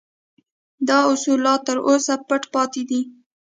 [0.87, 2.99] دا اصول لا تر اوسه پټ پاتې دي